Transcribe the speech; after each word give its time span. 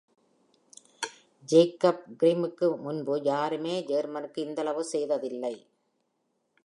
Jakob 1.49 1.97
Grimm-க்கு 2.21 2.67
முன்பு 2.85 3.15
யாருமே 3.23 3.75
ஜெர்மனுக்கு 3.91 4.41
இந்தளவு 4.47 4.83
செய்ததில்லை. 4.93 5.55